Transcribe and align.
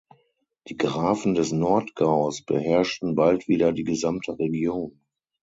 Die 0.67 0.77
Grafen 0.77 1.35
des 1.35 1.51
Nordgaus 1.51 2.43
beherrschten 2.43 3.13
bald 3.13 3.47
wieder 3.47 3.71
die 3.71 3.83
gesamte 3.83 4.39
Region. 4.39 4.99